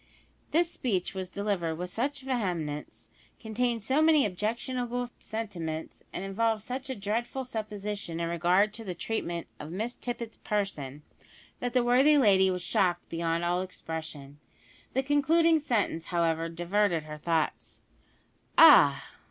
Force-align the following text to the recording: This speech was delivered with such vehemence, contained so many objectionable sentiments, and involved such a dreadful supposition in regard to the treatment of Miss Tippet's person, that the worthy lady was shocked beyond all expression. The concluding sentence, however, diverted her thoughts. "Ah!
This 0.49 0.71
speech 0.71 1.13
was 1.13 1.29
delivered 1.29 1.75
with 1.75 1.91
such 1.91 2.21
vehemence, 2.21 3.11
contained 3.39 3.83
so 3.83 4.01
many 4.01 4.25
objectionable 4.25 5.09
sentiments, 5.19 6.01
and 6.11 6.23
involved 6.25 6.63
such 6.63 6.89
a 6.89 6.95
dreadful 6.95 7.45
supposition 7.45 8.19
in 8.19 8.27
regard 8.27 8.73
to 8.73 8.83
the 8.83 8.95
treatment 8.95 9.45
of 9.59 9.71
Miss 9.71 9.95
Tippet's 9.95 10.37
person, 10.37 11.03
that 11.59 11.73
the 11.73 11.83
worthy 11.83 12.17
lady 12.17 12.49
was 12.49 12.63
shocked 12.63 13.07
beyond 13.09 13.43
all 13.45 13.61
expression. 13.61 14.39
The 14.93 15.03
concluding 15.03 15.59
sentence, 15.59 16.05
however, 16.07 16.49
diverted 16.49 17.03
her 17.03 17.19
thoughts. 17.19 17.81
"Ah! 18.57 19.07